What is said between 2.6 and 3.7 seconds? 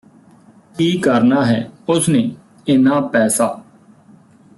ਇੰਨਾ ਪੈਸਾ